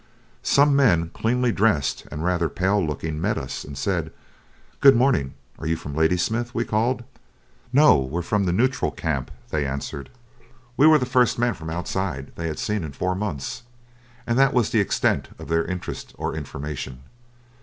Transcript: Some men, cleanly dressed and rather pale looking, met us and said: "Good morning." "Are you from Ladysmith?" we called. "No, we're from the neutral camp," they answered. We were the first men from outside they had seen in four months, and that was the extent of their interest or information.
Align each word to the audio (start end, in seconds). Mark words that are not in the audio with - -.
Some 0.41 0.75
men, 0.75 1.09
cleanly 1.13 1.51
dressed 1.51 2.07
and 2.11 2.23
rather 2.25 2.49
pale 2.49 2.83
looking, 2.83 3.21
met 3.21 3.37
us 3.37 3.63
and 3.63 3.77
said: 3.77 4.11
"Good 4.79 4.95
morning." 4.95 5.35
"Are 5.59 5.67
you 5.67 5.75
from 5.75 5.93
Ladysmith?" 5.93 6.55
we 6.55 6.65
called. 6.65 7.03
"No, 7.71 7.99
we're 7.99 8.23
from 8.23 8.45
the 8.45 8.51
neutral 8.51 8.89
camp," 8.89 9.29
they 9.51 9.63
answered. 9.63 10.09
We 10.75 10.87
were 10.87 10.97
the 10.97 11.05
first 11.05 11.37
men 11.37 11.53
from 11.53 11.69
outside 11.69 12.31
they 12.35 12.47
had 12.47 12.57
seen 12.57 12.83
in 12.83 12.93
four 12.93 13.13
months, 13.13 13.61
and 14.25 14.39
that 14.39 14.55
was 14.55 14.71
the 14.71 14.79
extent 14.79 15.27
of 15.37 15.49
their 15.49 15.65
interest 15.65 16.15
or 16.17 16.33
information. 16.33 17.03